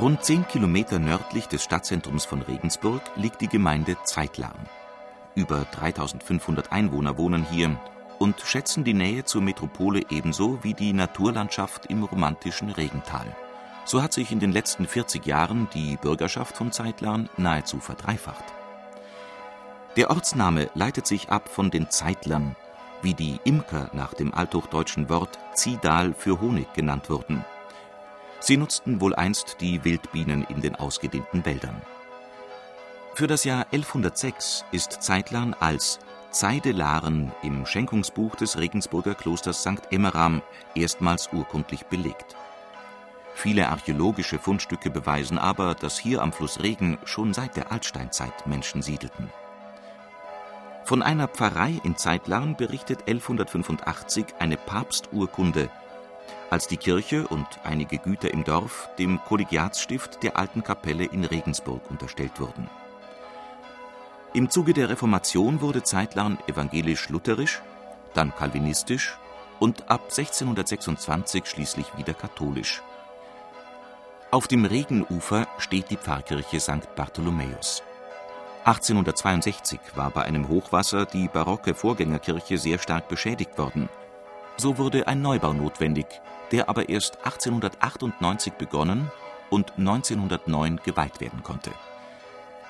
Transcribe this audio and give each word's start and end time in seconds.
Rund 0.00 0.24
zehn 0.24 0.48
Kilometer 0.48 0.98
nördlich 0.98 1.46
des 1.46 1.62
Stadtzentrums 1.62 2.24
von 2.24 2.40
Regensburg 2.40 3.02
liegt 3.16 3.42
die 3.42 3.48
Gemeinde 3.48 3.98
Zeitlarn. 4.04 4.66
Über 5.34 5.66
3500 5.72 6.72
Einwohner 6.72 7.18
wohnen 7.18 7.44
hier 7.44 7.78
und 8.18 8.40
schätzen 8.40 8.82
die 8.82 8.94
Nähe 8.94 9.26
zur 9.26 9.42
Metropole 9.42 10.00
ebenso 10.08 10.64
wie 10.64 10.72
die 10.72 10.94
Naturlandschaft 10.94 11.84
im 11.90 12.02
romantischen 12.02 12.70
Regental. 12.70 13.26
So 13.84 14.02
hat 14.02 14.14
sich 14.14 14.32
in 14.32 14.40
den 14.40 14.52
letzten 14.52 14.86
40 14.86 15.26
Jahren 15.26 15.68
die 15.74 15.98
Bürgerschaft 15.98 16.56
von 16.56 16.72
Zeitlarn 16.72 17.28
nahezu 17.36 17.78
verdreifacht. 17.78 18.44
Der 19.98 20.08
Ortsname 20.08 20.70
leitet 20.72 21.06
sich 21.06 21.28
ab 21.28 21.50
von 21.50 21.70
den 21.70 21.90
Zeitlern, 21.90 22.56
wie 23.02 23.12
die 23.12 23.38
Imker 23.44 23.90
nach 23.92 24.14
dem 24.14 24.32
althochdeutschen 24.32 25.10
Wort 25.10 25.38
Ziehdahl 25.52 26.14
für 26.14 26.40
Honig 26.40 26.72
genannt 26.72 27.10
wurden 27.10 27.44
Sie 28.40 28.56
nutzten 28.56 29.00
wohl 29.00 29.14
einst 29.14 29.58
die 29.60 29.84
Wildbienen 29.84 30.44
in 30.44 30.62
den 30.62 30.74
ausgedehnten 30.74 31.44
Wäldern. 31.44 31.80
Für 33.14 33.26
das 33.26 33.44
Jahr 33.44 33.66
1106 33.70 34.64
ist 34.72 35.02
Zeitlern 35.02 35.54
als 35.58 35.98
Zeidelaren 36.30 37.32
im 37.42 37.66
Schenkungsbuch 37.66 38.36
des 38.36 38.56
Regensburger 38.56 39.14
Klosters 39.14 39.60
St. 39.60 39.82
Emmeram 39.90 40.42
erstmals 40.74 41.28
urkundlich 41.32 41.84
belegt. 41.86 42.36
Viele 43.34 43.68
archäologische 43.68 44.38
Fundstücke 44.38 44.90
beweisen 44.90 45.38
aber, 45.38 45.74
dass 45.74 45.98
hier 45.98 46.22
am 46.22 46.32
Fluss 46.32 46.62
Regen 46.62 46.98
schon 47.04 47.34
seit 47.34 47.56
der 47.56 47.72
Altsteinzeit 47.72 48.46
Menschen 48.46 48.80
siedelten. 48.80 49.30
Von 50.84 51.02
einer 51.02 51.28
Pfarrei 51.28 51.80
in 51.84 51.96
Zeitlarn 51.96 52.56
berichtet 52.56 53.00
1185 53.06 54.26
eine 54.38 54.56
Papsturkunde 54.56 55.68
als 56.50 56.66
die 56.66 56.76
Kirche 56.76 57.26
und 57.28 57.46
einige 57.64 57.98
Güter 57.98 58.32
im 58.32 58.44
Dorf 58.44 58.90
dem 58.98 59.20
Kollegiatsstift 59.24 60.22
der 60.22 60.36
alten 60.36 60.62
Kapelle 60.62 61.04
in 61.04 61.24
Regensburg 61.24 61.88
unterstellt 61.90 62.38
wurden. 62.40 62.68
Im 64.34 64.50
Zuge 64.50 64.74
der 64.74 64.88
Reformation 64.88 65.60
wurde 65.60 65.82
zeitlang 65.82 66.38
evangelisch-lutherisch, 66.46 67.62
dann 68.14 68.34
kalvinistisch 68.34 69.18
und 69.60 69.90
ab 69.90 70.02
1626 70.04 71.46
schließlich 71.46 71.86
wieder 71.96 72.14
katholisch. 72.14 72.82
Auf 74.32 74.46
dem 74.46 74.64
Regenufer 74.64 75.48
steht 75.58 75.90
die 75.90 75.96
Pfarrkirche 75.96 76.60
St. 76.60 76.94
Bartholomäus. 76.94 77.82
1862 78.64 79.80
war 79.94 80.10
bei 80.10 80.22
einem 80.22 80.48
Hochwasser 80.48 81.06
die 81.06 81.28
barocke 81.28 81.74
Vorgängerkirche 81.74 82.58
sehr 82.58 82.78
stark 82.78 83.08
beschädigt 83.08 83.58
worden. 83.58 83.88
So 84.56 84.78
wurde 84.78 85.08
ein 85.08 85.22
Neubau 85.22 85.52
notwendig, 85.52 86.06
der 86.52 86.68
aber 86.68 86.88
erst 86.88 87.18
1898 87.18 88.54
begonnen 88.54 89.10
und 89.50 89.72
1909 89.78 90.80
geweiht 90.84 91.20
werden 91.20 91.42
konnte. 91.42 91.70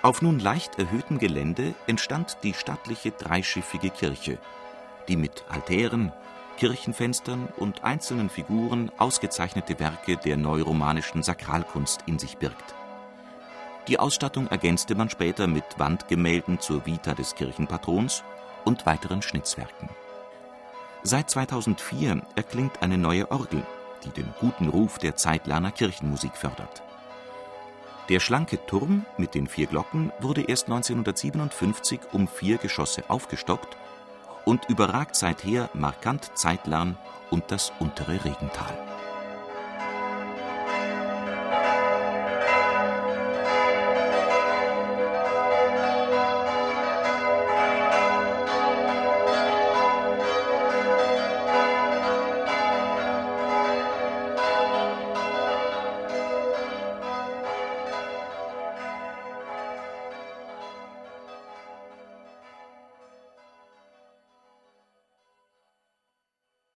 Auf 0.03 0.23
nun 0.23 0.39
leicht 0.39 0.79
erhöhtem 0.79 1.19
Gelände 1.19 1.75
entstand 1.87 2.39
die 2.43 2.55
stattliche 2.55 3.11
dreischiffige 3.11 3.91
Kirche, 3.91 4.39
die 5.09 5.17
mit 5.17 5.45
Altären, 5.51 6.13
Kirchenfenstern 6.57 7.49
und 7.57 7.85
einzelnen 7.85 8.31
Figuren 8.31 8.91
ausgezeichnete 8.99 9.79
Werke 9.79 10.17
der 10.17 10.37
neuromanischen 10.37 11.23
Sakralkunst 11.23 12.03
in 12.07 12.19
sich 12.19 12.39
birgt. 12.39 12.75
Die 13.89 13.99
Ausstattung 13.99 14.47
ergänzte 14.49 14.95
man 14.95 15.11
später 15.11 15.47
mit 15.47 15.65
Wandgemälden 15.79 16.61
zur 16.61 16.87
Vita 16.87 17.15
des 17.15 17.35
Kirchenpatrons 17.35 18.25
und 18.65 18.87
weiteren 18.87 19.23
Schnitzwerken. 19.23 19.89
Seit 21.03 21.31
2004 21.31 22.23
erklingt 22.37 22.83
eine 22.83 22.99
neue 22.99 23.31
Orgel, 23.31 23.63
die 24.05 24.11
den 24.11 24.29
guten 24.39 24.69
Ruf 24.69 24.99
der 24.99 25.17
Zeitlerner 25.17 25.71
Kirchenmusik 25.71 26.37
fördert. 26.37 26.83
Der 28.11 28.21
schlanke 28.21 28.65
Turm 28.67 29.07
mit 29.17 29.35
den 29.35 29.47
vier 29.47 29.67
Glocken 29.67 30.13
wurde 30.21 30.43
erst 30.43 30.65
1957 30.65 32.01
um 32.13 32.29
vier 32.29 32.59
Geschosse 32.59 33.05
aufgestockt 33.09 33.77
und 34.45 34.69
überragt 34.69 35.17
seither 35.17 35.71
markant 35.75 36.33
Zeitlern 36.35 36.99
und 37.31 37.45
das 37.49 37.73
untere 37.79 38.25
Regental 38.25 38.90